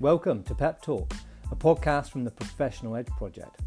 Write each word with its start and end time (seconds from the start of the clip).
Welcome 0.00 0.44
to 0.44 0.54
Pep 0.54 0.80
Talk, 0.80 1.12
a 1.50 1.56
podcast 1.56 2.10
from 2.10 2.22
the 2.22 2.30
Professional 2.30 2.94
Edge 2.94 3.08
Project. 3.08 3.60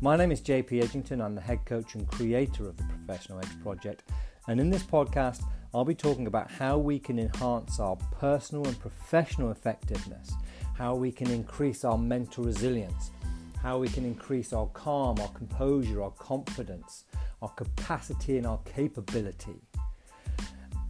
My 0.00 0.16
name 0.16 0.32
is 0.32 0.40
JP 0.40 0.82
Edgington. 0.82 1.24
I'm 1.24 1.36
the 1.36 1.40
head 1.40 1.64
coach 1.66 1.94
and 1.94 2.04
creator 2.08 2.68
of 2.68 2.76
the 2.76 2.82
Professional 2.82 3.38
Edge 3.38 3.62
Project. 3.62 4.02
And 4.48 4.58
in 4.58 4.70
this 4.70 4.82
podcast, 4.82 5.44
I'll 5.72 5.84
be 5.84 5.94
talking 5.94 6.26
about 6.26 6.50
how 6.50 6.78
we 6.78 6.98
can 6.98 7.20
enhance 7.20 7.78
our 7.78 7.94
personal 7.94 8.66
and 8.66 8.76
professional 8.80 9.52
effectiveness, 9.52 10.32
how 10.76 10.96
we 10.96 11.12
can 11.12 11.30
increase 11.30 11.84
our 11.84 11.96
mental 11.96 12.42
resilience, 12.42 13.12
how 13.62 13.78
we 13.78 13.88
can 13.88 14.04
increase 14.04 14.52
our 14.52 14.66
calm, 14.66 15.20
our 15.20 15.28
composure, 15.28 16.02
our 16.02 16.10
confidence, 16.10 17.04
our 17.40 17.50
capacity, 17.50 18.36
and 18.36 18.48
our 18.48 18.58
capability. 18.64 19.62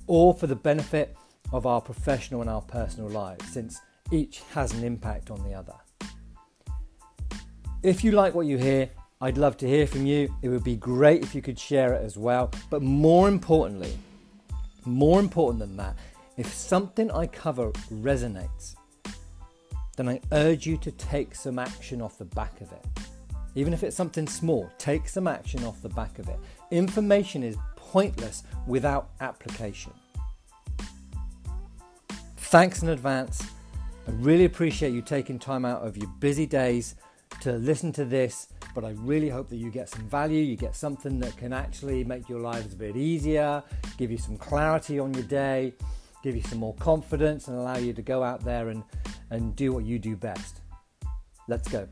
All 0.07 0.33
for 0.33 0.47
the 0.47 0.57
benefit 0.57 1.15
of 1.53 1.67
our 1.67 1.83
professional 1.83 2.41
and 2.41 2.49
our 2.49 2.63
personal 2.63 3.11
lives, 3.11 3.47
since 3.53 3.83
each 4.11 4.43
has 4.53 4.73
an 4.73 4.85
impact 4.85 5.31
on 5.31 5.43
the 5.45 5.55
other. 5.55 5.75
If 7.83 8.03
you 8.03 8.13
like 8.13 8.35
what 8.35 8.47
you 8.47 8.59
hear, 8.59 8.91
I'd 9.21 9.39
love 9.39 9.57
to 9.59 9.69
hear 9.69 9.87
from 9.87 10.07
you. 10.07 10.35
It 10.43 10.49
would 10.49 10.65
be 10.65 10.77
great 10.77 11.23
if 11.23 11.35
you 11.35 11.43
could 11.43 11.59
share 11.59 11.93
it 11.93 12.05
as 12.05 12.17
well. 12.17 12.51
But 12.71 12.83
more 12.83 13.29
importantly, 13.29 13.99
more 14.85 15.21
important 15.21 15.61
than 15.61 15.77
that, 15.77 15.97
if 16.37 16.53
something 16.53 17.11
I 17.11 17.27
cover 17.27 17.71
resonates, 17.93 18.77
then 19.97 20.09
I 20.09 20.21
urge 20.33 20.67
you 20.67 20.77
to 20.79 20.93
take 20.93 21.35
some 21.35 21.59
action 21.59 22.01
off 22.01 22.19
the 22.19 22.25
back 22.25 22.61
of 22.61 22.71
it. 22.73 22.87
Even 23.55 23.73
if 23.73 23.83
it's 23.83 23.97
something 23.97 24.29
small, 24.29 24.71
take 24.79 25.09
some 25.09 25.27
action 25.27 25.65
off 25.65 25.83
the 25.83 25.89
back 25.89 26.21
of 26.21 26.29
it. 26.29 26.39
Information 26.71 27.43
is 27.43 27.57
pointless 27.75 28.45
without 28.67 29.11
application. 29.21 29.93
Thanks 32.37 32.83
in 32.83 32.89
advance. 32.91 33.43
I 34.09 34.11
really 34.13 34.47
appreciate 34.47 34.95
you 34.95 35.03
taking 35.03 35.39
time 35.39 35.67
out 35.67 35.87
of 35.87 35.99
your 35.99 36.09
busy 36.19 36.47
days 36.47 36.95
to 37.43 37.53
listen 37.53 37.93
to 37.93 38.07
this, 38.07 38.49
but 38.75 38.83
I 38.83 38.93
really 38.97 39.29
hope 39.29 39.51
that 39.51 39.57
you 39.57 39.71
get 39.71 39.91
some 39.91 40.09
value, 40.09 40.43
you 40.43 40.57
get 40.57 40.75
something 40.75 41.21
that 41.21 41.37
can 41.37 41.53
actually 41.53 42.05
make 42.05 42.27
your 42.27 42.41
lives 42.41 42.73
a 42.73 42.77
bit 42.77 42.97
easier, 42.97 43.63
give 43.99 44.11
you 44.11 44.17
some 44.17 44.39
clarity 44.39 44.99
on 44.99 45.13
your 45.13 45.25
day, 45.25 45.75
give 46.23 46.35
you 46.35 46.41
some 46.41 46.57
more 46.57 46.73
confidence, 46.77 47.49
and 47.49 47.59
allow 47.59 47.77
you 47.77 47.93
to 47.93 48.01
go 48.01 48.23
out 48.23 48.43
there 48.47 48.71
and, 48.71 48.83
and 49.29 49.55
do 49.55 49.73
what 49.73 49.85
you 49.85 49.99
do 49.99 50.17
best. 50.17 50.63
Let's 51.47 51.69
go. 51.69 51.87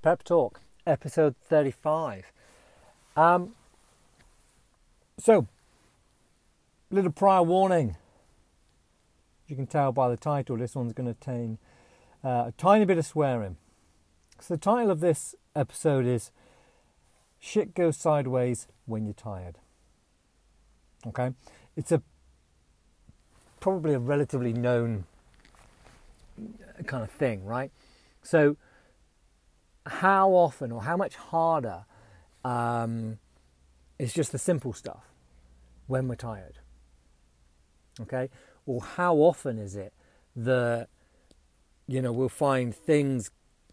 Pep 0.00 0.22
Talk, 0.22 0.60
episode 0.86 1.34
35. 1.48 2.30
Um, 3.16 3.56
so, 5.18 5.48
little 6.90 7.12
prior 7.12 7.42
warning. 7.42 7.90
As 9.44 9.50
you 9.50 9.56
can 9.56 9.66
tell 9.66 9.92
by 9.92 10.08
the 10.08 10.16
title, 10.16 10.56
this 10.56 10.74
one's 10.74 10.92
going 10.92 11.08
to 11.08 11.14
contain 11.14 11.58
uh, 12.22 12.46
a 12.48 12.54
tiny 12.56 12.84
bit 12.84 12.98
of 12.98 13.06
swearing. 13.06 13.56
So, 14.40 14.54
the 14.54 14.60
title 14.60 14.90
of 14.90 15.00
this 15.00 15.34
episode 15.54 16.06
is 16.06 16.30
Shit 17.38 17.74
Goes 17.74 17.96
Sideways 17.96 18.66
When 18.86 19.04
You're 19.04 19.14
Tired. 19.14 19.58
Okay? 21.06 21.30
It's 21.76 21.92
a 21.92 22.02
probably 23.60 23.94
a 23.94 23.98
relatively 23.98 24.52
known 24.52 25.04
kind 26.86 27.02
of 27.02 27.10
thing, 27.10 27.44
right? 27.44 27.70
So, 28.22 28.56
how 29.86 30.30
often 30.30 30.72
or 30.72 30.82
how 30.82 30.96
much 30.96 31.16
harder 31.16 31.84
um, 32.44 33.18
is 33.98 34.12
just 34.12 34.32
the 34.32 34.38
simple 34.38 34.72
stuff 34.72 35.04
when 35.86 36.08
we're 36.08 36.16
tired? 36.16 36.58
Okay, 38.00 38.28
or 38.66 38.82
how 38.82 39.16
often 39.16 39.58
is 39.58 39.76
it 39.76 39.92
that 40.34 40.88
you 41.86 42.02
know 42.02 42.12
we'll 42.12 42.28
find 42.28 42.74
things 42.74 43.30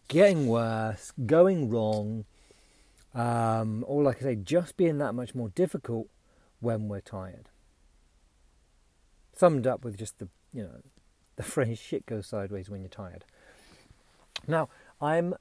getting 0.08 0.48
worse, 0.48 1.12
going 1.26 1.70
wrong, 1.70 2.26
um, 3.16 3.84
or 3.88 4.04
like 4.04 4.18
I 4.18 4.22
say, 4.22 4.36
just 4.36 4.78
being 4.78 4.98
that 5.00 5.14
much 5.14 5.34
more 5.34 5.50
difficult 5.50 6.08
when 6.60 6.88
we're 6.88 7.02
tired? 7.02 7.50
Summed 9.34 9.66
up 9.66 9.84
with 9.84 9.98
just 9.98 10.20
the 10.20 10.28
you 10.54 10.64
know 10.64 10.82
the 11.36 11.44
phrase 11.54 11.80
"shit 11.80 12.06
goes 12.06 12.28
sideways 12.28 12.70
when 12.70 12.82
you're 12.82 12.90
tired." 12.90 13.26
Now 14.48 14.70
I'm 15.02 15.36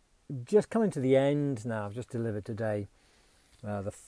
just 0.44 0.70
coming 0.70 0.90
to 0.92 1.00
the 1.00 1.16
end 1.16 1.66
now. 1.66 1.86
I've 1.86 1.94
just 1.94 2.10
delivered 2.10 2.44
today 2.44 2.88
uh, 3.66 3.82
the 3.82 3.90
f- 3.90 4.00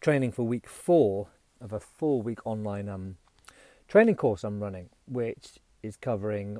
training 0.00 0.32
for 0.32 0.44
week 0.44 0.68
four 0.68 1.28
of 1.60 1.72
a 1.72 1.80
four 1.80 2.22
week 2.22 2.46
online 2.46 2.88
um, 2.88 3.16
training 3.92 4.16
course 4.16 4.42
I'm 4.42 4.58
running, 4.58 4.88
which 5.06 5.60
is 5.82 5.98
covering 5.98 6.56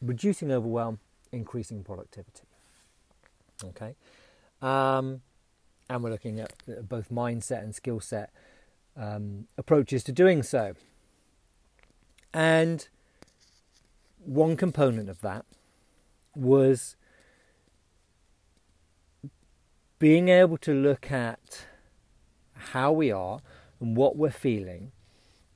reducing 0.00 0.52
overwhelm, 0.52 1.00
increasing 1.32 1.82
productivity. 1.82 2.44
Okay. 3.64 3.96
Um, 4.62 5.22
and 5.90 6.04
we're 6.04 6.10
looking 6.10 6.38
at 6.38 6.52
both 6.88 7.10
mindset 7.10 7.64
and 7.64 7.74
skill 7.74 7.98
set 7.98 8.30
um, 8.96 9.48
approaches 9.58 10.04
to 10.04 10.12
doing 10.12 10.44
so. 10.44 10.74
And 12.32 12.86
one 14.24 14.56
component 14.56 15.08
of 15.08 15.22
that 15.22 15.44
was 16.36 16.94
being 19.98 20.28
able 20.28 20.58
to 20.58 20.72
look 20.72 21.10
at 21.10 21.66
how 22.52 22.92
we 22.92 23.10
are 23.10 23.40
and 23.80 23.96
what 23.96 24.16
we're 24.16 24.30
feeling 24.30 24.92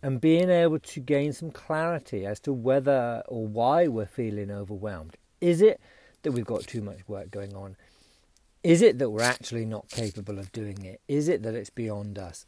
and 0.02 0.20
being 0.20 0.50
able 0.50 0.78
to 0.78 1.00
gain 1.00 1.32
some 1.32 1.50
clarity 1.50 2.24
as 2.24 2.38
to 2.40 2.52
whether 2.52 3.22
or 3.26 3.46
why 3.46 3.88
we're 3.88 4.06
feeling 4.06 4.50
overwhelmed. 4.50 5.16
Is 5.40 5.60
it 5.60 5.80
that 6.22 6.32
we've 6.32 6.44
got 6.44 6.62
too 6.62 6.82
much 6.82 7.08
work 7.08 7.30
going 7.30 7.54
on? 7.54 7.76
Is 8.62 8.82
it 8.82 8.98
that 8.98 9.10
we're 9.10 9.22
actually 9.22 9.64
not 9.64 9.88
capable 9.88 10.38
of 10.38 10.52
doing 10.52 10.84
it? 10.84 11.00
Is 11.08 11.28
it 11.28 11.42
that 11.42 11.54
it's 11.54 11.70
beyond 11.70 12.18
us? 12.18 12.46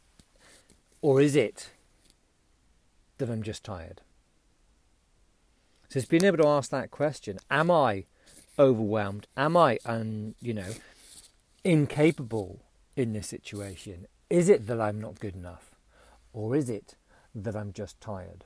Or 1.01 1.19
is 1.19 1.35
it 1.35 1.69
that 3.17 3.29
I'm 3.29 3.43
just 3.43 3.63
tired? 3.63 4.01
So 5.89 5.99
it's 5.99 6.07
being 6.07 6.23
able 6.23 6.37
to 6.37 6.47
ask 6.47 6.69
that 6.71 6.91
question 6.91 7.39
Am 7.49 7.69
I 7.69 8.05
overwhelmed? 8.57 9.27
Am 9.35 9.57
I, 9.57 9.77
un, 9.85 10.35
you 10.41 10.53
know, 10.53 10.73
incapable 11.63 12.61
in 12.95 13.13
this 13.13 13.27
situation? 13.27 14.07
Is 14.29 14.47
it 14.47 14.67
that 14.67 14.79
I'm 14.79 15.01
not 15.01 15.19
good 15.19 15.35
enough? 15.35 15.71
Or 16.33 16.55
is 16.55 16.69
it 16.69 16.95
that 17.33 17.55
I'm 17.55 17.73
just 17.73 17.99
tired. 18.01 18.45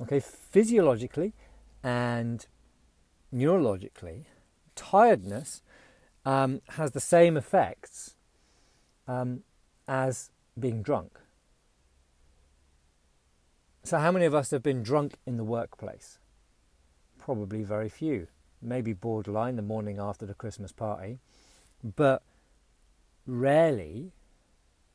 Okay, 0.00 0.20
physiologically 0.20 1.32
and 1.82 2.46
neurologically, 3.34 4.24
tiredness 4.74 5.62
um, 6.24 6.60
has 6.70 6.92
the 6.92 7.00
same 7.00 7.36
effects 7.36 8.14
um, 9.06 9.42
as 9.86 10.30
being 10.58 10.82
drunk. 10.82 11.18
So, 13.82 13.98
how 13.98 14.12
many 14.12 14.26
of 14.26 14.34
us 14.34 14.50
have 14.50 14.62
been 14.62 14.82
drunk 14.82 15.14
in 15.26 15.36
the 15.36 15.44
workplace? 15.44 16.18
Probably 17.18 17.62
very 17.62 17.88
few. 17.88 18.28
Maybe 18.60 18.92
borderline 18.92 19.56
the 19.56 19.62
morning 19.62 19.98
after 19.98 20.26
the 20.26 20.34
Christmas 20.34 20.72
party, 20.72 21.20
but 21.82 22.22
rarely 23.26 24.12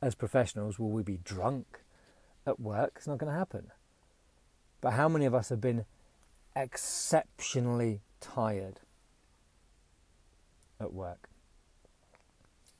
as 0.04 0.14
professionals 0.14 0.78
will 0.78 0.90
we 0.90 1.02
be 1.02 1.18
drunk 1.24 1.80
at 2.46 2.60
work? 2.60 2.92
It's 2.96 3.06
not 3.06 3.16
going 3.16 3.32
to 3.32 3.38
happen. 3.38 3.68
But 4.82 4.92
how 4.92 5.08
many 5.08 5.24
of 5.24 5.34
us 5.34 5.48
have 5.48 5.62
been 5.62 5.86
exceptionally 6.54 8.02
tired 8.20 8.80
at 10.78 10.92
work? 10.92 11.30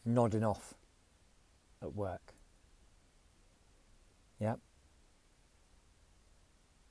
Nodding 0.05 0.45
off 0.45 0.75
at 1.81 1.95
work. 1.95 2.35
Yep. 4.39 4.59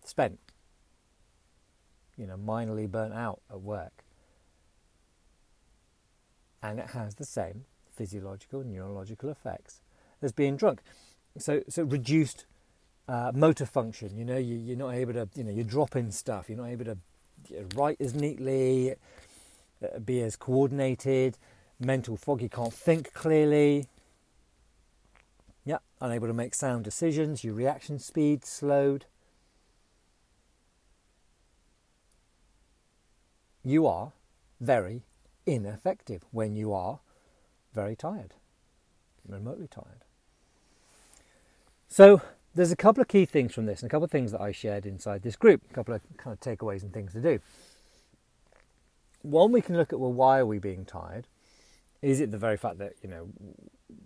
Spent. 0.03 0.39
You 2.17 2.25
know, 2.25 2.37
minorly 2.37 2.89
burnt 2.89 3.13
out 3.13 3.41
at 3.51 3.61
work. 3.61 4.03
And 6.63 6.79
it 6.79 6.87
has 6.87 7.15
the 7.15 7.25
same 7.25 7.65
physiological, 7.95 8.63
neurological 8.63 9.29
effects 9.29 9.82
as 10.23 10.31
being 10.31 10.57
drunk. 10.57 10.81
So, 11.37 11.61
so 11.67 11.83
reduced 11.83 12.45
uh, 13.07 13.31
motor 13.33 13.65
function. 13.65 14.17
You 14.17 14.25
know, 14.25 14.37
you, 14.37 14.73
are 14.73 14.77
not 14.77 14.93
able 14.93 15.13
to, 15.13 15.27
you 15.35 15.43
know, 15.43 15.51
you're 15.51 15.63
dropping 15.63 16.11
stuff. 16.11 16.49
You're 16.49 16.57
not 16.57 16.69
able 16.69 16.85
to 16.85 16.97
write 17.75 17.97
as 17.99 18.13
neatly, 18.13 18.95
uh, 19.83 19.99
be 19.99 20.21
as 20.21 20.35
coordinated. 20.35 21.37
Mental 21.79 22.15
fog. 22.15 22.41
You 22.41 22.49
can't 22.49 22.73
think 22.73 23.13
clearly. 23.13 23.87
Yeah, 25.65 25.79
unable 26.01 26.27
to 26.27 26.33
make 26.33 26.53
sound 26.55 26.83
decisions. 26.83 27.43
Your 27.43 27.53
reaction 27.53 27.99
speed 27.99 28.45
slowed. 28.45 29.05
You 33.63 33.87
are 33.87 34.11
very 34.59 35.03
ineffective 35.45 36.23
when 36.31 36.55
you 36.55 36.73
are 36.73 36.99
very 37.73 37.95
tired, 37.95 38.33
remotely 39.25 39.67
tired. 39.67 40.03
So 41.93 42.23
there's 42.55 42.71
a 42.71 42.75
couple 42.75 43.03
of 43.03 43.07
key 43.07 43.25
things 43.25 43.53
from 43.53 43.67
this, 43.67 43.83
and 43.83 43.87
a 43.87 43.91
couple 43.91 44.05
of 44.05 44.09
things 44.09 44.31
that 44.31 44.41
I 44.41 44.51
shared 44.51 44.87
inside 44.87 45.21
this 45.21 45.35
group, 45.35 45.61
a 45.69 45.73
couple 45.75 45.93
of 45.93 46.01
kind 46.17 46.33
of 46.33 46.39
takeaways 46.39 46.81
and 46.81 46.91
things 46.91 47.13
to 47.13 47.21
do. 47.21 47.39
One, 49.21 49.51
we 49.51 49.61
can 49.61 49.77
look 49.77 49.93
at 49.93 49.99
well, 49.99 50.11
why 50.11 50.39
are 50.39 50.45
we 50.47 50.57
being 50.57 50.85
tired? 50.85 51.27
Is 52.01 52.19
it 52.19 52.31
the 52.31 52.37
very 52.39 52.57
fact 52.57 52.79
that 52.79 52.93
you 53.03 53.09
know 53.09 53.27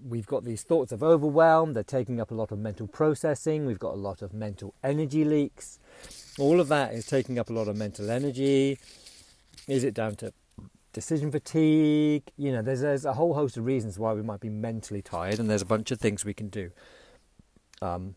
we've 0.06 0.25
got 0.25 0.44
these 0.44 0.63
thoughts 0.63 0.92
of 0.92 1.01
overwhelm? 1.01 1.72
They're 1.72 1.81
taking 1.81 2.19
up 2.19 2.30
a 2.30 2.34
lot 2.34 2.51
of 2.51 2.60
mental 2.60 2.88
processing. 2.88 3.66
We've 3.66 3.80
got 3.80 3.94
a 3.94 4.01
lot 4.10 4.22
of 4.22 4.34
mental 4.34 4.74
energy 4.84 5.24
leaks. 5.24 5.80
All 6.38 6.60
of 6.60 6.68
that 6.68 6.94
is 6.94 7.06
taking 7.06 7.39
up 7.39 7.50
a 7.50 7.54
lot 7.54 7.69
of 7.69 7.78
mental 7.78 8.12
energy. 8.12 8.80
Is 9.66 9.86
it 9.86 9.94
down 9.94 10.18
to 10.18 10.34
decision 10.92 11.31
fatigue? 11.31 12.24
You 12.36 12.51
know, 12.51 12.62
there's, 12.62 12.81
there's 12.81 13.06
a 13.06 13.13
whole 13.13 13.34
host 13.34 13.56
of 13.56 13.66
reasons 13.66 13.98
why 13.98 14.12
we 14.12 14.24
might 14.24 14.42
be 14.42 14.50
mentally 14.50 15.01
tired, 15.01 15.39
and 15.39 15.50
there's 15.50 15.62
a 15.62 15.66
bunch 15.66 15.89
of 15.92 16.01
things 16.01 16.25
we 16.25 16.34
can 16.34 16.50
do 16.50 16.72
um, 17.81 18.15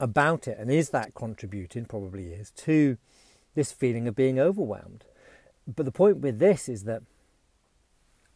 about 0.00 0.48
it. 0.48 0.58
And 0.58 0.70
is 0.70 0.90
that 0.90 1.14
contributing? 1.14 1.84
Probably 1.84 2.32
is 2.32 2.50
to 2.52 2.96
this 3.54 3.72
feeling 3.72 4.06
of 4.06 4.14
being 4.14 4.38
overwhelmed. 4.38 5.04
But 5.66 5.84
the 5.84 5.92
point 5.92 6.18
with 6.18 6.38
this 6.38 6.68
is 6.68 6.84
that 6.84 7.02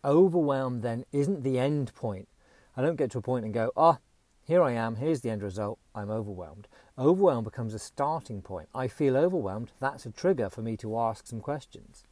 overwhelm 0.05 0.81
then 0.81 1.05
isn't 1.13 1.43
the 1.43 1.59
end 1.59 1.95
point. 1.95 2.29
I 2.77 2.83
don't 2.83 2.97
get 2.97 3.11
to 3.13 3.19
a 3.19 3.23
point 3.23 3.45
and 3.45 3.55
go, 3.55 3.71
ah, 3.77 3.99
oh, 3.99 4.03
here 4.45 4.63
I 4.63 4.73
am, 4.73 4.97
here's 4.97 5.21
the 5.21 5.31
end 5.31 5.43
result, 5.43 5.79
I'm 5.95 6.11
overwhelmed. 6.11 6.67
Overwhelm 6.99 7.45
becomes 7.45 7.75
a 7.75 7.79
starting 7.79 8.43
point. 8.43 8.69
I 8.75 8.89
feel 8.89 9.17
overwhelmed, 9.17 9.73
that's 9.79 10.07
a 10.07 10.11
trigger 10.11 10.51
for 10.51 10.63
me 10.63 10.77
to 10.79 10.99
ask 10.99 11.27
some 11.27 11.41
questions. 11.41 12.05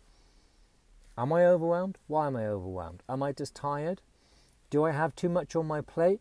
Am 1.18 1.32
I 1.32 1.44
overwhelmed? 1.44 1.98
Why 2.06 2.28
am 2.28 2.36
I 2.36 2.46
overwhelmed? 2.46 3.02
Am 3.08 3.22
I 3.22 3.32
just 3.32 3.54
tired? 3.54 4.00
Do 4.70 4.84
I 4.84 4.92
have 4.92 5.16
too 5.16 5.28
much 5.28 5.56
on 5.56 5.66
my 5.66 5.80
plate? 5.80 6.20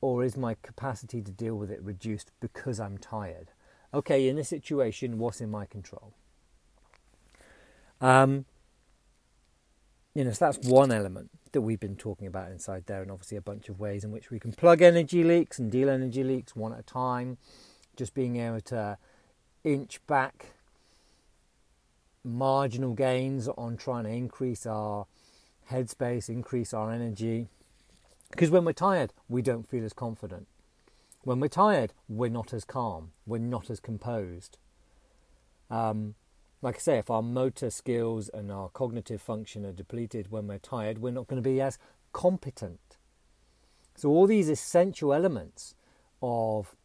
Or 0.00 0.22
is 0.22 0.36
my 0.36 0.56
capacity 0.62 1.22
to 1.22 1.30
deal 1.32 1.56
with 1.56 1.70
it 1.70 1.82
reduced 1.82 2.30
because 2.40 2.78
I'm 2.78 2.98
tired? 2.98 3.50
Okay, 3.92 4.28
in 4.28 4.36
this 4.36 4.48
situation, 4.48 5.18
what's 5.18 5.40
in 5.40 5.50
my 5.50 5.66
control? 5.66 6.12
Um, 8.00 8.44
you 10.14 10.24
know, 10.24 10.30
so 10.32 10.44
that's 10.44 10.68
one 10.68 10.92
element 10.92 11.30
that 11.52 11.62
we've 11.62 11.80
been 11.80 11.96
talking 11.96 12.26
about 12.26 12.50
inside 12.50 12.84
there, 12.86 13.02
and 13.02 13.10
obviously 13.10 13.36
a 13.36 13.42
bunch 13.42 13.68
of 13.68 13.80
ways 13.80 14.04
in 14.04 14.10
which 14.10 14.30
we 14.30 14.38
can 14.38 14.52
plug 14.52 14.82
energy 14.82 15.24
leaks 15.24 15.58
and 15.58 15.70
deal 15.70 15.88
energy 15.88 16.22
leaks 16.22 16.54
one 16.54 16.72
at 16.72 16.80
a 16.80 16.82
time. 16.82 17.38
Just 17.96 18.14
being 18.14 18.36
able 18.36 18.60
to 18.60 18.98
inch 19.64 20.04
back 20.06 20.52
marginal 22.24 22.94
gains 22.94 23.48
on 23.48 23.76
trying 23.76 24.04
to 24.04 24.10
increase 24.10 24.66
our 24.66 25.06
headspace, 25.70 26.28
increase 26.28 26.74
our 26.74 26.92
energy. 26.92 27.48
Because 28.30 28.50
when 28.50 28.64
we're 28.64 28.72
tired, 28.72 29.12
we 29.28 29.42
don't 29.42 29.68
feel 29.68 29.84
as 29.84 29.92
confident. 29.92 30.46
When 31.22 31.40
we're 31.40 31.48
tired, 31.48 31.92
we're 32.08 32.30
not 32.30 32.52
as 32.52 32.64
calm, 32.64 33.12
we're 33.26 33.38
not 33.38 33.70
as 33.70 33.80
composed. 33.80 34.58
Um, 35.70 36.14
like 36.62 36.76
I 36.76 36.78
say, 36.78 36.98
if 36.98 37.10
our 37.10 37.22
motor 37.22 37.70
skills 37.70 38.28
and 38.28 38.50
our 38.50 38.68
cognitive 38.68 39.22
function 39.22 39.64
are 39.64 39.72
depleted 39.72 40.30
when 40.30 40.46
we're 40.46 40.58
tired, 40.58 40.98
we're 40.98 41.12
not 41.12 41.26
going 41.28 41.42
to 41.42 41.48
be 41.48 41.60
as 41.60 41.78
competent. 42.12 42.96
So, 43.96 44.08
all 44.08 44.26
these 44.26 44.48
essential 44.48 45.12
elements 45.12 45.74
of 46.22 46.76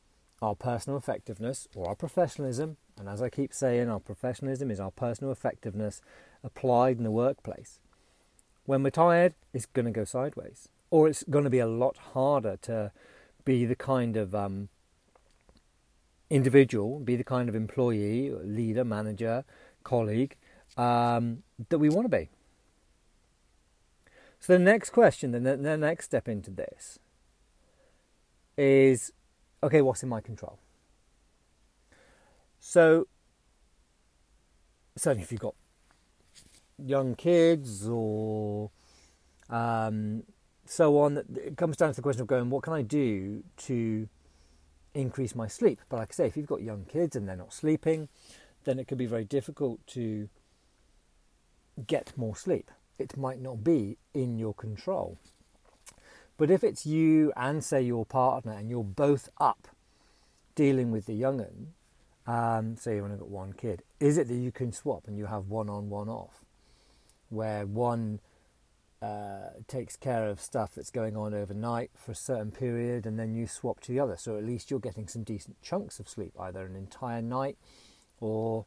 our 0.42 0.56
personal 0.56 0.98
effectiveness 0.98 1.68
or 1.76 1.88
our 1.88 1.96
professionalism, 1.96 2.78
and 3.00 3.08
as 3.08 3.22
I 3.22 3.30
keep 3.30 3.54
saying, 3.54 3.90
our 3.90 4.00
professionalism 4.00 4.70
is 4.70 4.80
our 4.80 4.92
personal 4.92 5.32
effectiveness 5.32 6.02
applied 6.44 6.98
in 6.98 7.04
the 7.04 7.12
workplace. 7.12 7.80
When 8.66 8.84
we're 8.84 8.92
tired, 8.92 9.34
it's 9.54 9.66
going 9.66 9.86
to 9.86 9.92
go 9.92 10.06
sideways, 10.06 10.70
or 10.94 11.08
it's 11.08 11.24
going 11.24 11.44
to 11.44 11.50
be 11.50 11.58
a 11.58 11.66
lot 11.66 11.98
harder 12.14 12.56
to 12.56 12.92
be 13.46 13.66
the 13.66 13.76
kind 13.76 14.16
of 14.16 14.36
um, 14.36 14.70
individual, 16.30 17.00
be 17.00 17.16
the 17.16 17.24
kind 17.24 17.50
of 17.50 17.56
employee, 17.56 18.30
leader, 18.44 18.86
manager, 18.86 19.44
colleague 19.84 20.36
um, 20.78 21.42
that 21.70 21.80
we 21.80 21.90
want 21.90 22.06
to 22.06 22.16
be. 22.16 22.30
So 24.40 24.54
the 24.54 24.60
next 24.60 24.92
question, 24.92 25.32
the, 25.32 25.40
the 25.40 25.78
next 25.78 26.06
step 26.06 26.28
into 26.28 26.52
this 26.52 27.00
is 28.56 29.12
okay, 29.64 29.82
what's 29.82 30.04
in 30.04 30.10
my 30.10 30.22
control? 30.22 30.60
So, 32.60 33.08
certainly 34.96 35.24
if 35.24 35.32
you've 35.32 35.42
got 35.42 35.56
young 36.78 37.16
kids 37.16 37.88
or 37.88 38.70
um, 39.50 40.22
so 40.66 41.00
on, 41.00 41.18
it 41.36 41.58
comes 41.58 41.78
down 41.78 41.90
to 41.90 41.96
the 41.96 42.02
question 42.02 42.22
of 42.22 42.28
going, 42.28 42.50
what 42.50 42.64
can 42.64 42.74
I 42.74 42.82
do 42.82 43.44
to 43.58 44.08
increase 44.94 45.36
my 45.36 45.48
sleep? 45.48 45.80
But 45.90 45.98
like 45.98 46.12
I 46.12 46.14
say, 46.14 46.28
if 46.28 46.38
you've 46.38 46.48
got 46.48 46.62
young 46.62 46.86
kids 46.86 47.16
and 47.16 47.28
they're 47.28 47.36
not 47.36 47.54
sleeping, 47.54 48.10
then 48.64 48.80
it 48.80 48.88
could 48.88 48.98
be 48.98 49.06
very 49.06 49.26
difficult 49.26 49.86
to 49.88 50.30
get 51.88 52.14
more 52.16 52.36
sleep. 52.36 52.72
It 52.98 53.18
might 53.18 53.42
not 53.42 53.64
be 53.64 53.98
in 54.14 54.38
your 54.38 54.54
control. 54.54 55.18
But 56.38 56.50
if 56.50 56.64
it's 56.64 56.86
you 56.86 57.32
and, 57.36 57.64
say, 57.64 57.82
your 57.82 58.06
partner, 58.06 58.54
and 58.54 58.70
you're 58.70 58.84
both 58.84 59.30
up 59.40 59.68
dealing 60.56 60.92
with 60.92 61.06
the 61.06 61.14
young'un, 61.14 61.74
um, 62.26 62.78
say 62.78 62.96
you've 62.96 63.06
only 63.06 63.18
got 63.18 63.30
one 63.30 63.54
kid, 63.54 63.84
is 64.00 64.18
it 64.18 64.28
that 64.28 64.36
you 64.36 64.52
can 64.52 64.72
swap 64.72 65.08
and 65.08 65.18
you 65.18 65.26
have 65.26 65.48
one 65.48 65.70
on, 65.70 65.90
one 65.90 66.10
off, 66.10 66.46
where 67.30 67.66
one 67.66 68.20
uh, 69.04 69.50
takes 69.68 69.96
care 69.96 70.28
of 70.28 70.40
stuff 70.40 70.72
that's 70.76 70.92
going 70.92 71.18
on 71.18 71.34
overnight 71.34 71.92
for 71.96 72.12
a 72.12 72.16
certain 72.16 72.52
period, 72.52 73.06
and 73.06 73.20
then 73.20 73.36
you 73.36 73.48
swap 73.48 73.80
to 73.82 73.92
the 73.92 74.00
other? 74.00 74.16
So 74.18 74.38
at 74.38 74.46
least 74.46 74.72
you're 74.72 74.80
getting 74.80 75.08
some 75.08 75.24
decent 75.24 75.62
chunks 75.62 76.00
of 76.00 76.08
sleep, 76.08 76.34
either 76.40 76.66
an 76.66 76.76
entire 76.76 77.22
night 77.22 77.58
or 78.20 78.66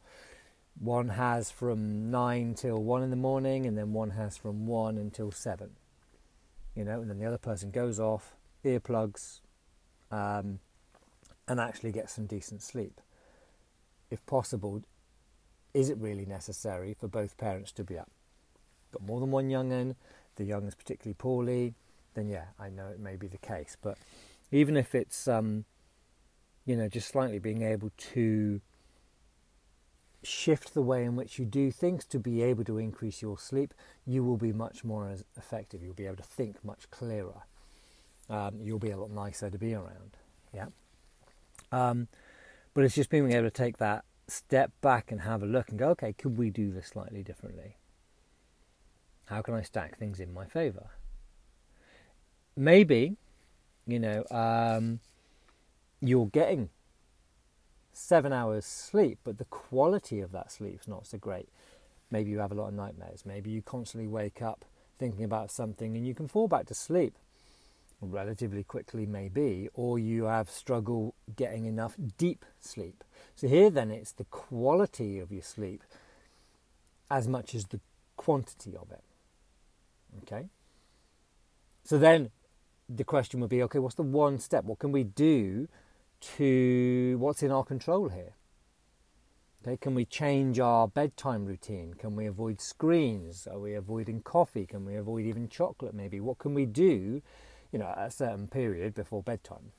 one 0.79 1.09
has 1.09 1.51
from 1.51 2.11
9 2.11 2.55
till 2.55 2.83
1 2.83 3.03
in 3.03 3.11
the 3.11 3.17
morning 3.17 3.67
and 3.67 3.77
then 3.79 3.93
one 3.93 4.11
has 4.11 4.37
from 4.37 4.67
1 4.67 4.99
until 4.99 5.31
7 5.31 5.71
you 6.75 6.85
know 6.85 7.01
and 7.01 7.09
then 7.09 7.19
the 7.19 7.25
other 7.25 7.39
person 7.39 7.71
goes 7.71 7.99
off 7.99 8.37
earplugs 8.65 9.41
um, 10.11 10.61
and 11.49 11.59
actually 11.59 11.93
gets 11.93 12.13
some 12.13 12.27
decent 12.27 12.63
sleep 12.63 13.01
if 14.11 14.25
possible 14.27 14.83
is 15.73 15.89
it 15.89 15.97
really 15.99 16.27
necessary 16.27 16.95
for 16.95 17.09
both 17.09 17.39
parents 17.39 17.73
to 17.73 17.83
be 17.83 17.99
up 17.99 18.11
got 18.93 19.03
more 19.03 19.21
than 19.21 19.31
one 19.31 19.49
young 19.49 19.73
un 19.73 19.97
the 20.37 20.45
young 20.45 20.67
is 20.67 20.75
particularly 20.75 21.15
poorly 21.15 21.75
then 22.15 22.29
yeah 22.29 22.47
i 22.59 22.69
know 22.69 22.87
it 22.89 23.01
may 23.01 23.17
be 23.17 23.27
the 23.27 23.39
case 23.39 23.77
but 23.81 23.99
even 24.53 24.77
if 24.77 24.95
it's 24.95 25.27
um, 25.27 25.65
you 26.65 26.77
know 26.77 26.89
just 26.89 27.09
slightly 27.09 27.39
being 27.39 27.63
able 27.63 27.91
to 27.97 28.61
shift 30.27 30.75
the 30.75 30.83
way 30.83 31.05
in 31.05 31.17
which 31.17 31.39
you 31.39 31.45
do 31.45 31.71
things 31.71 32.05
to 32.05 32.19
be 32.19 32.43
able 32.43 32.65
to 32.65 32.79
increase 32.79 33.23
your 33.23 33.39
sleep, 33.39 33.73
you 34.05 34.25
will 34.25 34.37
be 34.37 34.53
much 34.53 34.85
more 34.85 35.15
effective. 35.37 35.83
You'll 35.83 35.95
be 35.95 36.07
able 36.07 36.17
to 36.17 36.23
think 36.23 36.63
much 36.65 36.91
clearer. 36.91 37.43
Um, 38.29 38.59
you'll 38.61 38.81
be 38.81 38.91
a 38.91 38.97
lot 38.97 39.11
nicer 39.11 39.51
to 39.51 39.59
be 39.59 39.75
around. 39.75 40.17
Yeah. 40.53 40.67
Um, 41.71 42.09
but 42.75 42.85
it's 42.85 42.95
just 42.95 43.09
being 43.09 43.31
able 43.33 43.45
to 43.45 43.51
take 43.51 43.79
that 43.79 44.05
step 44.27 44.73
back 44.81 45.13
and 45.13 45.21
have 45.21 45.43
a 45.43 45.47
look 45.47 45.71
and 45.71 45.79
go, 45.79 45.91
okay, 45.91 46.13
could 46.13 46.37
we 46.37 46.51
do 46.51 46.73
this 46.73 46.89
slightly 46.89 47.23
differently? 47.23 47.77
How 49.27 49.43
can 49.43 49.55
I 49.55 49.63
stack 49.63 49.97
things 49.97 50.21
in 50.21 50.33
my 50.33 50.47
favour? 50.47 50.87
Maybe, 52.57 53.17
you 53.87 53.99
know, 53.99 54.25
um, 54.31 55.01
you're 56.01 56.27
getting 56.27 56.71
seven 57.93 58.33
hours 58.33 58.65
sleep, 58.65 59.19
but 59.25 59.39
the 59.39 59.45
quality 59.47 60.21
of 60.21 60.33
that 60.33 60.53
sleep 60.53 60.79
is 60.81 60.89
not 60.89 61.07
so 61.07 61.19
great. 61.19 61.49
Maybe 62.11 62.31
you 62.31 62.39
have 62.39 62.53
a 62.53 62.55
lot 62.55 62.69
of 62.69 62.75
nightmares. 62.75 63.25
Maybe 63.27 63.51
you 63.51 63.63
constantly 63.63 64.07
wake 64.07 64.41
up 64.41 64.65
thinking 64.99 65.25
about 65.25 65.51
something 65.51 65.97
and 65.97 66.07
you 66.07 66.15
can 66.15 66.29
fall 66.29 66.49
back 66.49 66.67
to 66.67 66.75
sleep 66.75 67.15
relatively 68.01 68.63
quickly, 68.63 69.07
maybe, 69.07 69.69
or 69.75 69.99
you 69.99 70.25
have 70.25 70.51
struggle 70.51 71.15
getting 71.35 71.65
enough 71.65 71.97
deep 72.19 72.45
sleep. 72.61 73.03
So 73.35 73.49
here 73.49 73.71
then 73.71 73.91
it's 73.91 74.13
the 74.13 74.25
quality 74.25 75.19
of 75.19 75.33
your 75.33 75.43
sleep 75.43 75.83
as 77.11 77.27
much 77.27 77.55
as 77.55 77.67
the 77.67 77.81
quantity 78.17 78.77
of 78.77 78.91
it. 78.91 79.03
Okay? 80.23 80.49
So 81.85 81.99
then 81.99 82.31
the 82.89 83.05
question 83.05 83.41
would 83.41 83.51
be 83.51 83.63
okay, 83.65 83.79
what's 83.79 83.95
the 83.95 84.03
one 84.03 84.39
step? 84.39 84.65
What 84.65 84.79
can 84.79 84.93
we 84.93 85.05
do 85.05 85.69
to 86.21 87.17
what's 87.19 87.43
in 87.43 87.51
our 87.51 87.65
control 87.65 88.09
here. 88.09 88.35
Okay, 89.63 89.77
can 89.77 89.95
we 89.95 90.05
change 90.05 90.61
our 90.61 90.87
bedtime 90.87 91.45
routine? 91.45 91.95
Can 91.95 92.15
we 92.15 92.27
avoid 92.27 92.61
screens? 92.61 93.47
Are 93.51 93.59
we 93.59 93.75
avoiding 93.75 94.23
coffee? 94.23 94.67
Can 94.67 94.85
we 94.85 94.95
avoid 94.95 95.27
even 95.27 95.49
chocolate 95.49 95.95
maybe? 95.95 96.21
What 96.21 96.39
can 96.39 96.55
we 96.55 96.67
do, 96.67 97.21
you 97.73 97.79
know, 97.79 97.93
at 97.97 98.09
a 98.09 98.11
certain 98.11 98.47
period 98.47 98.95
before 98.95 99.23
bedtime? 99.23 99.73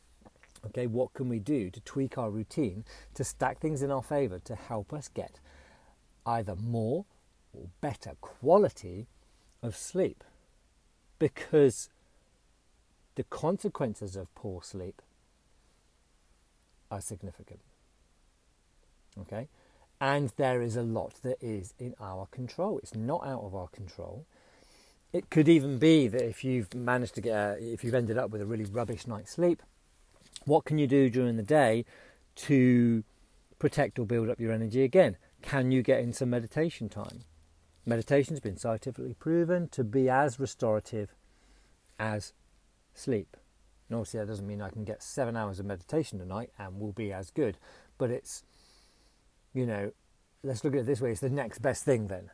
Okay, 0.65 0.87
what 0.87 1.13
can 1.13 1.29
we 1.29 1.39
do 1.39 1.69
to 1.69 1.79
tweak 1.81 2.17
our 2.17 2.29
routine 2.29 2.83
to 3.13 3.23
stack 3.23 3.59
things 3.59 3.81
in 3.81 3.91
our 3.91 4.03
favor 4.03 4.39
to 4.39 4.55
help 4.55 4.91
us 4.91 5.07
get 5.07 5.39
either 6.25 6.55
more 6.55 7.05
or 7.53 7.67
better 7.79 8.13
quality 8.19 9.07
of 9.61 9.75
sleep? 9.75 10.23
Because 11.19 11.89
the 13.15 13.23
consequences 13.23 14.15
of 14.15 14.33
poor 14.35 14.61
sleep 14.61 15.01
are 16.91 17.01
significant. 17.01 17.59
Okay? 19.19 19.47
And 19.99 20.31
there 20.37 20.61
is 20.61 20.75
a 20.75 20.83
lot 20.83 21.15
that 21.23 21.37
is 21.41 21.73
in 21.79 21.95
our 21.99 22.27
control. 22.27 22.77
It's 22.79 22.95
not 22.95 23.25
out 23.25 23.41
of 23.41 23.55
our 23.55 23.67
control. 23.67 24.25
It 25.11 25.29
could 25.29 25.49
even 25.49 25.79
be 25.79 26.07
that 26.07 26.23
if 26.23 26.43
you've 26.43 26.73
managed 26.75 27.15
to 27.15 27.21
get, 27.21 27.33
a, 27.33 27.57
if 27.59 27.83
you've 27.83 27.95
ended 27.95 28.17
up 28.17 28.29
with 28.29 28.41
a 28.41 28.45
really 28.45 28.65
rubbish 28.65 29.07
night's 29.07 29.31
sleep, 29.31 29.63
what 30.45 30.65
can 30.65 30.77
you 30.77 30.85
do 30.85 31.09
during 31.09 31.37
the 31.37 31.43
day 31.43 31.85
to 32.35 33.03
protect 33.57 33.97
or 33.97 34.05
build 34.05 34.29
up 34.29 34.39
your 34.39 34.51
energy 34.51 34.83
again? 34.83 35.17
Can 35.41 35.71
you 35.71 35.81
get 35.81 36.01
in 36.01 36.13
some 36.13 36.29
meditation 36.29 36.89
time? 36.89 37.23
Meditation's 37.87 38.41
been 38.41 38.57
scientifically 38.57 39.13
proven 39.13 39.69
to 39.69 39.81
be 39.81 40.09
as 40.09 40.41
restorative 40.41 41.15
as 41.97 42.33
sleep. 42.93 43.37
And 43.87 43.95
obviously, 43.95 44.19
that 44.19 44.27
doesn't 44.27 44.45
mean 44.45 44.61
I 44.61 44.69
can 44.69 44.83
get 44.83 45.01
seven 45.01 45.37
hours 45.37 45.57
of 45.61 45.65
meditation 45.65 46.19
tonight 46.19 46.51
and 46.59 46.81
will 46.81 46.91
be 46.91 47.13
as 47.13 47.31
good, 47.31 47.57
but 47.97 48.11
it's, 48.11 48.43
you 49.53 49.65
know, 49.65 49.93
let's 50.43 50.65
look 50.65 50.73
at 50.73 50.81
it 50.81 50.85
this 50.85 50.99
way 50.99 51.11
it's 51.11 51.21
the 51.21 51.29
next 51.29 51.59
best 51.59 51.85
thing 51.85 52.07
then. 52.07 52.29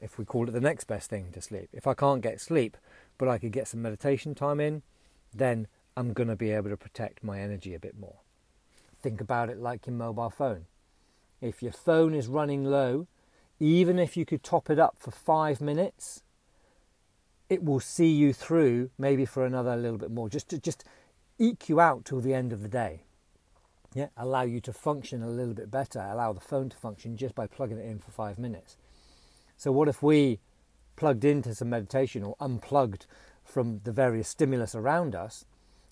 If 0.00 0.18
we 0.18 0.24
call 0.24 0.48
it 0.48 0.52
the 0.52 0.60
next 0.60 0.86
best 0.86 1.08
thing 1.08 1.30
to 1.32 1.40
sleep. 1.40 1.68
If 1.72 1.86
I 1.86 1.94
can't 1.94 2.20
get 2.20 2.40
sleep, 2.40 2.76
but 3.18 3.28
I 3.28 3.38
could 3.38 3.52
get 3.52 3.68
some 3.68 3.82
meditation 3.82 4.34
time 4.34 4.58
in, 4.58 4.82
then 5.32 5.68
I'm 5.96 6.12
going 6.12 6.28
to 6.28 6.34
be 6.34 6.50
able 6.50 6.70
to 6.70 6.76
protect 6.76 7.22
my 7.22 7.38
energy 7.38 7.72
a 7.72 7.78
bit 7.78 7.96
more. 7.96 8.16
Think 9.00 9.20
about 9.20 9.48
it 9.48 9.58
like 9.58 9.86
your 9.86 9.94
mobile 9.94 10.28
phone. 10.28 10.66
If 11.40 11.62
your 11.62 11.72
phone 11.72 12.14
is 12.14 12.26
running 12.26 12.64
low, 12.64 13.06
even 13.58 13.98
if 13.98 14.16
you 14.16 14.24
could 14.24 14.42
top 14.42 14.70
it 14.70 14.78
up 14.78 14.96
for 14.98 15.10
five 15.10 15.60
minutes, 15.60 16.22
it 17.48 17.64
will 17.64 17.80
see 17.80 18.08
you 18.08 18.32
through 18.32 18.90
maybe 18.98 19.24
for 19.24 19.44
another 19.44 19.76
little 19.76 19.98
bit 19.98 20.10
more, 20.10 20.28
just 20.28 20.48
to 20.50 20.58
just 20.58 20.84
eke 21.38 21.68
you 21.68 21.80
out 21.80 22.04
till 22.04 22.20
the 22.20 22.34
end 22.34 22.52
of 22.52 22.62
the 22.62 22.68
day. 22.68 23.02
Yeah, 23.94 24.08
allow 24.16 24.42
you 24.42 24.60
to 24.60 24.72
function 24.72 25.22
a 25.22 25.28
little 25.28 25.54
bit 25.54 25.70
better, 25.70 26.00
allow 26.00 26.32
the 26.32 26.40
phone 26.40 26.68
to 26.68 26.76
function 26.76 27.16
just 27.16 27.34
by 27.34 27.46
plugging 27.46 27.78
it 27.78 27.86
in 27.86 27.98
for 27.98 28.10
five 28.10 28.38
minutes. 28.38 28.76
So, 29.56 29.72
what 29.72 29.88
if 29.88 30.02
we 30.02 30.40
plugged 30.96 31.24
into 31.24 31.54
some 31.54 31.70
meditation 31.70 32.22
or 32.22 32.36
unplugged 32.40 33.06
from 33.44 33.80
the 33.84 33.92
various 33.92 34.28
stimulus 34.28 34.74
around 34.74 35.14
us 35.14 35.46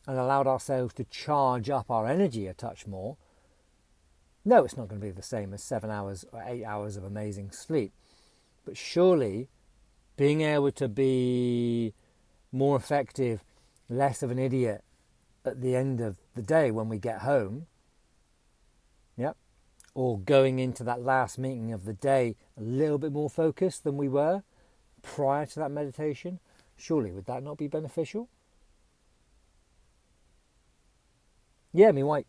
and 0.07 0.19
allowed 0.19 0.47
ourselves 0.47 0.93
to 0.95 1.05
charge 1.05 1.71
up 1.71 1.91
our 1.91 2.07
energy 2.07 2.47
a 2.47 2.53
touch 2.53 2.87
more? 2.87 3.17
No, 4.45 4.65
it's 4.65 4.77
not 4.77 4.89
going 4.89 5.01
to 5.01 5.07
be 5.07 5.11
the 5.11 5.23
same 5.23 5.55
as 5.55 5.63
seven 5.63 5.91
hours 5.91 6.25
or 6.33 6.43
eight 6.47 6.65
hours 6.65 6.97
of 6.97 7.05
amazing 7.05 7.51
sleep. 7.51 7.93
But 8.65 8.77
surely 8.77 9.49
being 10.17 10.43
able 10.43 10.71
to 10.73 10.89
be 10.89 11.95
more 12.53 12.77
effective, 12.77 13.43
less 13.89 14.23
of 14.23 14.31
an 14.31 14.39
idiot 14.39 14.85
at 15.45 15.61
the 15.61 15.75
end 15.75 16.01
of 16.01 16.19
the 16.35 16.43
day 16.43 16.71
when 16.71 16.89
we 16.89 16.99
get 16.99 17.21
home, 17.21 17.67
yep, 19.17 19.37
or 19.95 20.19
going 20.19 20.59
into 20.59 20.85
that 20.85 21.03
last 21.03 21.39
meeting 21.39 21.73
of 21.73 21.85
the 21.85 21.93
day 21.95 22.37
a 22.59 22.63
little 22.63 22.99
bit 22.99 23.13
more 23.13 23.31
focused 23.31 23.85
than 23.85 23.97
we 23.97 24.09
were 24.09 24.43
prior 25.03 25.47
to 25.47 25.59
that 25.59 25.71
meditation, 25.71 26.39
surely 26.77 27.13
would 27.13 27.27
that 27.27 27.43
not 27.43 27.57
be 27.57 27.69
beneficial? 27.69 28.29
Yeah, 31.73 31.89
I 31.89 31.93
mean, 31.93 32.07
why? 32.07 32.25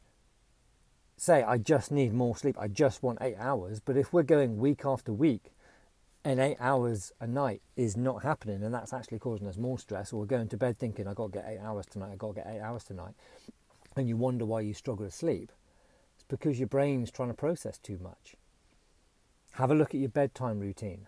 Say 1.26 1.44
I 1.44 1.58
just 1.58 1.92
need 1.92 2.14
more 2.14 2.38
sleep, 2.38 2.56
I 2.60 2.68
just 2.68 3.04
want 3.04 3.18
eight 3.22 3.36
hours. 3.38 3.80
But 3.80 3.98
if 3.98 4.14
we're 4.14 4.24
going 4.24 4.58
week 4.58 4.86
after 4.86 5.12
week 5.12 5.52
and 6.24 6.40
eight 6.40 6.58
hours 6.60 7.12
a 7.20 7.28
night 7.28 7.62
is 7.76 7.98
not 7.98 8.24
happening 8.24 8.64
and 8.64 8.74
that's 8.74 8.94
actually 8.94 9.20
causing 9.20 9.48
us 9.48 9.58
more 9.58 9.80
stress, 9.80 10.14
or 10.14 10.22
we're 10.22 10.26
going 10.28 10.48
to 10.50 10.58
bed 10.58 10.78
thinking, 10.78 11.08
I've 11.08 11.16
got 11.16 11.34
to 11.34 11.40
get 11.40 11.46
eight 11.48 11.60
hours 11.60 11.86
tonight, 11.88 12.12
I've 12.12 12.20
got 12.20 12.36
to 12.36 12.42
get 12.42 12.48
eight 12.48 12.62
hours 12.62 12.84
tonight, 12.84 13.16
and 13.96 14.08
you 14.08 14.16
wonder 14.16 14.46
why 14.46 14.62
you 14.62 14.74
struggle 14.74 15.06
to 15.06 15.12
sleep, 15.12 15.52
it's 16.16 16.24
because 16.28 16.60
your 16.60 16.68
brain's 16.68 17.12
trying 17.12 17.30
to 17.30 17.36
process 17.36 17.78
too 17.78 17.98
much. 18.02 18.36
Have 19.54 19.72
a 19.72 19.76
look 19.76 19.96
at 19.96 20.00
your 20.00 20.10
bedtime 20.10 20.60
routine. 20.60 21.08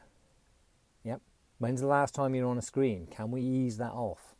Yep. 1.03 1.21
When's 1.59 1.81
the 1.81 1.87
last 1.87 2.15
time 2.15 2.33
you're 2.33 2.47
on 2.47 2.57
a 2.57 2.61
screen? 2.61 3.07
Can 3.07 3.31
we 3.31 3.41
ease 3.41 3.77
that 3.77 3.91
off? 3.91 4.35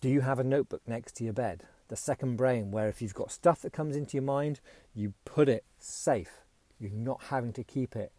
Do 0.00 0.08
you 0.08 0.22
have 0.22 0.38
a 0.38 0.44
notebook 0.44 0.82
next 0.86 1.16
to 1.16 1.24
your 1.24 1.32
bed? 1.32 1.64
The 1.90 1.96
second 1.96 2.36
brain, 2.36 2.70
where 2.70 2.88
if 2.88 3.02
you've 3.02 3.14
got 3.14 3.30
stuff 3.30 3.60
that 3.60 3.72
comes 3.72 3.94
into 3.94 4.16
your 4.16 4.22
mind, 4.22 4.60
you 4.94 5.12
put 5.24 5.48
it 5.48 5.64
safe. 5.78 6.44
You're 6.78 6.90
not 6.92 7.24
having 7.24 7.52
to 7.52 7.62
keep 7.62 7.94
it. 7.94 8.12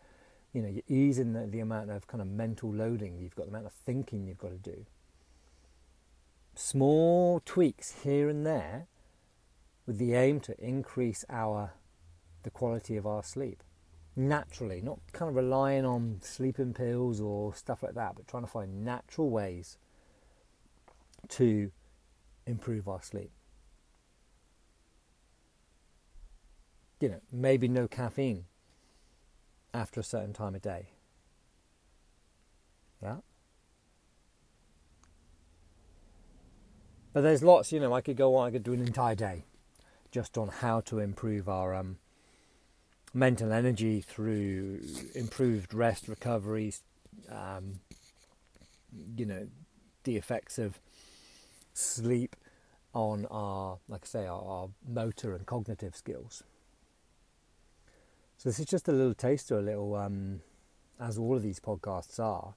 You 0.54 0.62
know, 0.62 0.70
you're 0.70 0.84
easing 0.88 1.34
the, 1.34 1.48
the 1.48 1.60
amount 1.60 1.90
of 1.90 2.06
kind 2.06 2.22
of 2.22 2.28
mental 2.28 2.72
loading 2.72 3.18
you've 3.18 3.36
got, 3.36 3.46
the 3.46 3.52
amount 3.52 3.66
of 3.66 3.74
thinking 3.74 4.28
you've 4.28 4.38
got 4.38 4.52
to 4.52 4.58
do. 4.58 4.86
Small 6.54 7.42
tweaks 7.44 7.96
here 8.04 8.30
and 8.30 8.46
there 8.46 8.88
with 9.88 9.98
the 9.98 10.14
aim 10.14 10.40
to 10.42 10.64
increase 10.64 11.26
our 11.30 11.74
the 12.44 12.50
quality 12.50 12.98
of 12.98 13.08
our 13.08 13.24
sleep 13.24 13.64
naturally, 14.16 14.82
not 14.82 15.00
kind 15.14 15.30
of 15.30 15.36
relying 15.36 15.86
on 15.86 16.20
sleeping 16.22 16.74
pills 16.74 17.22
or 17.22 17.54
stuff 17.56 17.84
like 17.84 17.94
that, 17.96 18.16
but 18.16 18.28
trying 18.28 18.44
to 18.44 18.50
find 18.50 18.84
natural 18.84 19.30
ways 19.30 19.78
to 21.30 21.72
improve 22.46 22.88
our 22.88 23.02
sleep. 23.02 23.32
You 27.02 27.10
know, 27.10 27.22
maybe 27.32 27.68
no 27.68 27.88
caffeine 27.88 28.46
after 29.74 30.00
a 30.00 30.04
certain 30.04 30.34
time 30.34 30.56
of 30.56 30.62
day. 30.62 30.90
Yeah. 33.02 33.18
But 37.14 37.22
there's 37.22 37.44
lots, 37.44 37.72
you 37.72 37.80
know, 37.80 37.94
I 37.94 38.02
could 38.02 38.16
go 38.16 38.36
on, 38.36 38.48
I 38.48 38.52
could 38.52 38.64
do 38.64 38.74
an 38.74 38.82
entire 38.82 39.16
day 39.16 39.44
just 40.12 40.38
on 40.38 40.50
how 40.50 40.82
to 40.82 41.00
improve 41.00 41.50
our 41.50 41.74
um, 41.74 41.98
mental 43.14 43.52
energy 43.52 44.02
through 44.02 44.82
improved 45.16 45.74
rest, 45.74 46.08
recovery, 46.08 46.74
um, 47.30 47.80
you 49.18 49.26
know, 49.26 49.48
the 50.04 50.18
effects 50.18 50.58
of 50.58 50.80
sleep 51.74 52.36
on 52.94 53.26
our, 53.32 53.80
like 53.88 54.02
I 54.04 54.08
say, 54.08 54.28
our, 54.28 54.44
our 54.44 54.70
motor 54.88 55.34
and 55.34 55.46
cognitive 55.46 55.96
skills. 55.96 56.44
So 58.42 58.50
this 58.50 58.60
is 58.60 58.66
just 58.66 58.88
a 58.88 58.92
little 58.92 59.14
taster, 59.14 59.60
a 59.60 59.62
little, 59.62 59.96
um, 59.96 60.42
as 61.00 61.20
all 61.20 61.36
of 61.36 61.44
these 61.44 61.60
podcasts 61.60 62.20
are, 62.20 62.56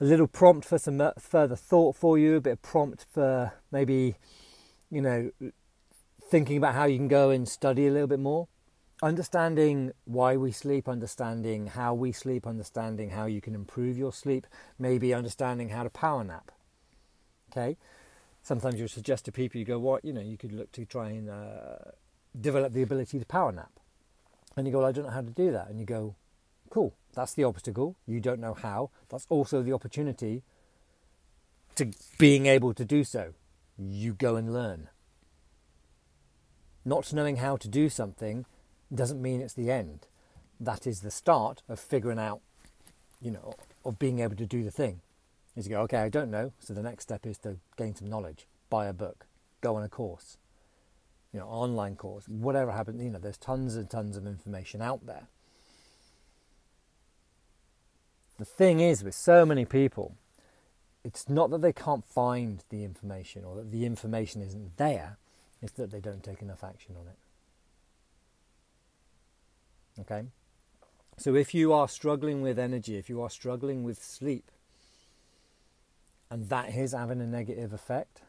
a 0.00 0.04
little 0.04 0.28
prompt 0.28 0.64
for 0.64 0.78
some 0.78 1.00
uh, 1.00 1.10
further 1.18 1.56
thought 1.56 1.96
for 1.96 2.16
you, 2.16 2.36
a 2.36 2.40
bit 2.40 2.52
of 2.52 2.62
prompt 2.62 3.04
for 3.12 3.52
maybe, 3.72 4.14
you 4.88 5.02
know, 5.02 5.32
thinking 6.22 6.56
about 6.56 6.76
how 6.76 6.84
you 6.84 6.98
can 6.98 7.08
go 7.08 7.30
and 7.30 7.48
study 7.48 7.88
a 7.88 7.90
little 7.90 8.06
bit 8.06 8.20
more. 8.20 8.46
Understanding 9.02 9.90
why 10.04 10.36
we 10.36 10.52
sleep, 10.52 10.88
understanding 10.88 11.66
how 11.66 11.92
we 11.92 12.12
sleep, 12.12 12.46
understanding 12.46 13.10
how 13.10 13.26
you 13.26 13.40
can 13.40 13.56
improve 13.56 13.98
your 13.98 14.12
sleep, 14.12 14.46
maybe 14.78 15.12
understanding 15.12 15.70
how 15.70 15.82
to 15.82 15.90
power 15.90 16.22
nap. 16.22 16.52
Okay? 17.50 17.76
Sometimes 18.44 18.78
you'll 18.78 18.86
suggest 18.86 19.24
to 19.24 19.32
people, 19.32 19.58
you 19.58 19.64
go, 19.64 19.80
what, 19.80 20.04
you 20.04 20.12
know, 20.12 20.20
you 20.20 20.38
could 20.38 20.52
look 20.52 20.70
to 20.70 20.84
try 20.84 21.08
and 21.08 21.28
uh, 21.28 21.90
develop 22.40 22.72
the 22.72 22.82
ability 22.82 23.18
to 23.18 23.26
power 23.26 23.50
nap. 23.50 23.79
And 24.60 24.66
you 24.66 24.72
go, 24.72 24.80
well, 24.80 24.88
I 24.88 24.92
don't 24.92 25.04
know 25.04 25.10
how 25.10 25.22
to 25.22 25.30
do 25.30 25.50
that. 25.52 25.70
And 25.70 25.80
you 25.80 25.86
go, 25.86 26.16
cool, 26.68 26.92
that's 27.14 27.32
the 27.32 27.44
obstacle. 27.44 27.96
You 28.06 28.20
don't 28.20 28.40
know 28.40 28.52
how. 28.52 28.90
That's 29.08 29.24
also 29.30 29.62
the 29.62 29.72
opportunity 29.72 30.42
to 31.76 31.86
being 32.18 32.44
able 32.44 32.74
to 32.74 32.84
do 32.84 33.02
so. 33.02 33.32
You 33.78 34.12
go 34.12 34.36
and 34.36 34.52
learn. 34.52 34.90
Not 36.84 37.10
knowing 37.10 37.36
how 37.36 37.56
to 37.56 37.68
do 37.68 37.88
something 37.88 38.44
doesn't 38.94 39.22
mean 39.22 39.40
it's 39.40 39.54
the 39.54 39.70
end. 39.70 40.06
That 40.60 40.86
is 40.86 41.00
the 41.00 41.10
start 41.10 41.62
of 41.66 41.80
figuring 41.80 42.18
out, 42.18 42.42
you 43.18 43.30
know, 43.30 43.54
of 43.82 43.98
being 43.98 44.20
able 44.20 44.36
to 44.36 44.44
do 44.44 44.62
the 44.62 44.70
thing. 44.70 45.00
Is 45.56 45.68
you 45.68 45.70
go, 45.70 45.80
okay, 45.84 46.00
I 46.00 46.10
don't 46.10 46.30
know. 46.30 46.52
So 46.58 46.74
the 46.74 46.82
next 46.82 47.04
step 47.04 47.24
is 47.24 47.38
to 47.38 47.56
gain 47.78 47.94
some 47.94 48.10
knowledge, 48.10 48.46
buy 48.68 48.88
a 48.88 48.92
book, 48.92 49.24
go 49.62 49.76
on 49.76 49.82
a 49.82 49.88
course, 49.88 50.36
you 51.32 51.40
know, 51.40 51.46
online 51.46 51.96
course, 51.96 52.28
whatever 52.28 52.72
happens, 52.72 53.02
you 53.02 53.10
know, 53.10 53.18
there's 53.18 53.36
tons 53.36 53.76
and 53.76 53.88
tons 53.88 54.16
of 54.16 54.26
information 54.26 54.82
out 54.82 55.06
there. 55.06 55.28
The 58.38 58.44
thing 58.44 58.80
is, 58.80 59.04
with 59.04 59.14
so 59.14 59.44
many 59.44 59.64
people, 59.64 60.16
it's 61.04 61.28
not 61.28 61.50
that 61.50 61.60
they 61.60 61.72
can't 61.72 62.04
find 62.04 62.64
the 62.70 62.84
information 62.84 63.44
or 63.44 63.56
that 63.56 63.70
the 63.70 63.84
information 63.84 64.42
isn't 64.42 64.76
there, 64.76 65.18
it's 65.62 65.72
that 65.72 65.90
they 65.90 66.00
don't 66.00 66.22
take 66.22 66.42
enough 66.42 66.64
action 66.64 66.96
on 66.98 67.06
it. 67.06 67.18
Okay? 70.00 70.24
So 71.16 71.34
if 71.34 71.54
you 71.54 71.72
are 71.72 71.86
struggling 71.86 72.40
with 72.40 72.58
energy, 72.58 72.96
if 72.96 73.10
you 73.10 73.20
are 73.22 73.30
struggling 73.30 73.84
with 73.84 74.02
sleep, 74.02 74.50
and 76.30 76.48
that 76.48 76.74
is 76.74 76.92
having 76.92 77.20
a 77.20 77.26
negative 77.26 77.72
effect, 77.72 78.22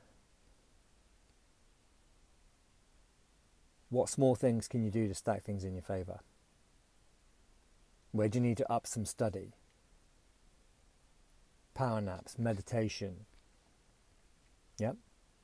What 3.91 4.07
small 4.07 4.35
things 4.35 4.69
can 4.69 4.83
you 4.83 4.89
do 4.89 5.09
to 5.09 5.13
stack 5.13 5.43
things 5.43 5.65
in 5.65 5.73
your 5.73 5.83
favour? 5.83 6.21
Where 8.13 8.29
do 8.29 8.39
you 8.39 8.43
need 8.43 8.57
to 8.57 8.71
up 8.71 8.87
some 8.87 9.05
study? 9.05 9.51
Power 11.73 11.99
naps, 11.99 12.39
meditation. 12.39 13.25
Yep. 14.79 14.95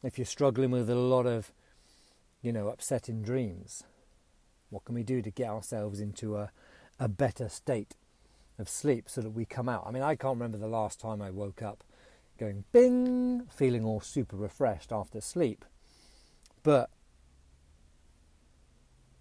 if 0.01 0.17
you're 0.17 0.25
struggling 0.25 0.71
with 0.71 0.89
a 0.89 0.95
lot 0.95 1.27
of, 1.27 1.51
you 2.41 2.53
know, 2.53 2.69
upsetting 2.69 3.21
dreams, 3.21 3.83
what 4.69 4.85
can 4.85 4.95
we 4.95 5.03
do 5.03 5.21
to 5.21 5.29
get 5.29 5.49
ourselves 5.49 5.99
into 5.99 6.37
a, 6.37 6.49
a 6.99 7.09
better 7.09 7.49
state 7.49 7.95
of 8.57 8.69
sleep 8.69 9.09
so 9.09 9.19
that 9.21 9.31
we 9.31 9.43
come 9.43 9.67
out? 9.67 9.83
I 9.85 9.91
mean, 9.91 10.03
I 10.03 10.15
can't 10.15 10.35
remember 10.35 10.57
the 10.57 10.67
last 10.67 11.01
time 11.01 11.21
I 11.21 11.31
woke 11.31 11.61
up 11.61 11.83
going 12.39 12.63
bing, 12.71 13.45
feeling 13.53 13.83
all 13.83 13.99
super 13.99 14.37
refreshed 14.37 14.93
after 14.93 15.19
sleep. 15.19 15.65
But 16.63 16.89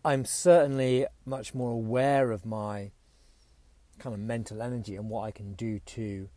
I'm 0.06 0.24
certainly 0.24 1.04
much 1.24 1.52
more 1.52 1.72
aware 1.72 2.30
of 2.30 2.46
my 2.46 2.92
kind 3.98 4.14
of 4.14 4.20
mental 4.20 4.62
energy 4.62 4.94
and 4.94 5.10
what 5.10 5.22
I 5.22 5.32
can 5.32 5.54
do 5.54 5.80
to 5.80 6.28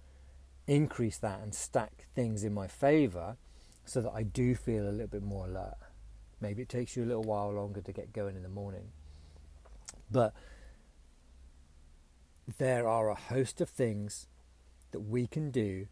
increase 0.65 1.19
that 1.19 1.41
and 1.41 1.53
stack 1.53 2.07
things 2.15 2.43
in 2.43 2.51
my 2.51 2.65
favor 2.65 3.37
so 3.85 4.01
that 4.01 4.09
I 4.09 4.23
do 4.23 4.55
feel 4.55 4.89
a 4.89 4.89
little 4.89 5.05
bit 5.05 5.21
more 5.21 5.45
alert. 5.45 5.77
Maybe 6.41 6.63
it 6.63 6.69
takes 6.69 6.97
you 6.97 7.03
a 7.03 7.05
little 7.05 7.21
while 7.21 7.53
longer 7.53 7.79
to 7.79 7.91
get 7.91 8.11
going 8.11 8.35
in 8.35 8.41
the 8.41 8.49
morning. 8.49 8.89
But 10.09 10.33
there 12.57 12.87
are 12.87 13.07
a 13.09 13.15
host 13.15 13.61
of 13.61 13.69
things 13.69 14.25
that 14.89 15.01
we 15.01 15.27
can 15.27 15.51
do 15.51 15.89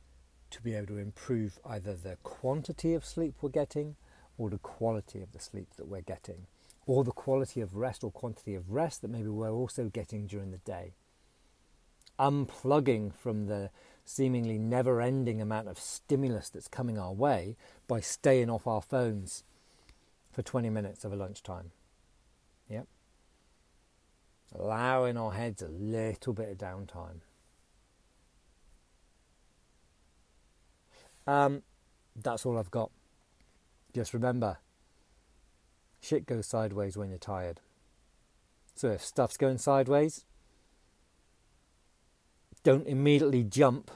to 0.49 0.63
be 0.63 0.73
able 0.73 0.87
to 0.87 0.97
improve 0.97 1.59
either 1.63 1.93
the 1.93 2.17
quantity 2.23 2.95
of 2.95 3.05
sleep 3.05 3.35
we're 3.39 3.49
getting 3.49 3.97
or 4.35 4.49
the 4.49 4.57
quality 4.57 5.21
of 5.21 5.31
the 5.31 5.39
sleep 5.39 5.75
that 5.77 5.87
we're 5.87 6.01
getting, 6.01 6.47
or 6.87 7.03
the 7.03 7.11
quality 7.11 7.59
of 7.59 7.75
rest 7.75 8.03
or 8.03 8.09
quantity 8.09 8.55
of 8.55 8.71
rest 8.71 9.01
that 9.01 9.09
maybe 9.09 9.27
we're 9.27 9.51
also 9.51 9.89
getting 9.89 10.25
during 10.25 10.51
the 10.51 10.57
day. 10.59 10.93
Unplugging 12.17 13.13
from 13.13 13.45
the 13.45 13.69
seemingly 14.05 14.57
never 14.57 15.01
ending 15.01 15.41
amount 15.41 15.67
of 15.67 15.77
stimulus 15.77 16.49
that's 16.49 16.69
coming 16.69 16.97
our 16.97 17.11
way 17.11 17.57
by 17.87 17.99
staying 17.99 18.49
off 18.49 18.65
our 18.65 18.81
phones 18.81 19.43
for 20.31 20.41
20 20.41 20.69
minutes 20.69 21.03
of 21.03 21.11
a 21.11 21.15
lunchtime. 21.17 21.71
Yep. 22.69 22.87
Allowing 24.57 25.17
our 25.17 25.33
heads 25.33 25.61
a 25.61 25.67
little 25.67 26.31
bit 26.31 26.49
of 26.49 26.57
downtime. 26.57 27.19
Um, 31.27 31.63
that's 32.15 32.45
all 32.45 32.57
I've 32.57 32.71
got. 32.71 32.91
Just 33.93 34.13
remember, 34.13 34.59
shit 36.01 36.25
goes 36.25 36.47
sideways 36.47 36.97
when 36.97 37.09
you're 37.09 37.17
tired. 37.17 37.59
So 38.75 38.89
if 38.89 39.03
stuff's 39.03 39.37
going 39.37 39.57
sideways, 39.57 40.25
don't 42.63 42.87
immediately 42.87 43.43
jump 43.43 43.91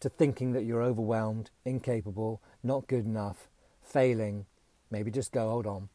to 0.00 0.08
thinking 0.08 0.52
that 0.52 0.64
you're 0.64 0.82
overwhelmed, 0.82 1.50
incapable, 1.64 2.42
not 2.62 2.86
good 2.86 3.04
enough, 3.04 3.48
failing. 3.82 4.46
Maybe 4.90 5.10
just 5.10 5.32
go, 5.32 5.48
hold 5.48 5.66
on. 5.66 5.88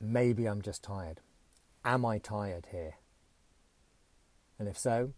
Maybe 0.00 0.46
I'm 0.46 0.62
just 0.62 0.82
tired. 0.82 1.20
Am 1.84 2.04
I 2.06 2.18
tired 2.18 2.68
here? 2.70 2.94
And 4.58 4.68
if 4.68 4.78
so, 4.78 5.12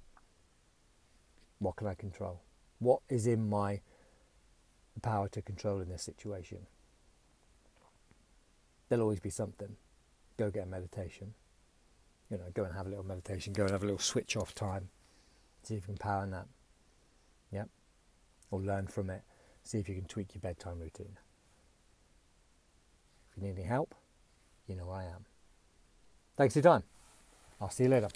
what 1.59 1.77
can 1.77 1.87
I 1.87 1.95
control? 1.95 2.41
What 2.79 3.01
is 3.09 3.27
in 3.27 3.49
my 3.49 3.81
power 5.03 5.29
to 5.29 5.43
control 5.43 5.81
in 5.81 5.89
this 5.89 6.03
situation? 6.03 6.59
There'll 8.89 9.03
always 9.03 9.21
be 9.21 9.31
something. 9.31 9.77
Go 10.37 10.51
get 10.51 10.65
a 10.65 10.67
meditation. 10.67 11.35
You 12.31 12.39
know, 12.39 12.45
go 12.55 12.65
and 12.65 12.75
have 12.75 12.87
a 12.87 12.89
little 12.89 13.05
meditation. 13.05 13.53
Go 13.53 13.65
and 13.65 13.73
have 13.73 13.83
a 13.83 13.87
little 13.87 13.99
switch 13.99 14.37
off 14.37 14.55
time. 14.55 14.89
See 15.63 15.75
if 15.75 15.83
you 15.83 15.95
can 15.95 15.97
power 15.99 16.27
that. 16.27 16.47
Yep. 17.53 17.69
Or 18.51 18.61
learn 18.61 18.87
from 18.87 19.11
it. 19.11 19.23
See 19.65 19.79
if 19.79 19.89
you 19.89 19.95
can 19.95 20.05
tweak 20.05 20.35
your 20.35 20.41
bedtime 20.41 20.79
routine. 20.81 21.17
If 23.31 23.37
you 23.43 23.49
need 23.49 23.59
any 23.59 23.67
help, 23.67 23.95
you 24.67 24.77
know 24.77 24.91
I 24.91 25.05
am. 25.05 25.27
Thanks 26.37 26.55
for 26.55 26.59
your 26.61 26.65
time. 26.65 26.83
I'll 27.61 27.71
see 27.71 27.85
you 27.85 27.91
later. 27.91 28.09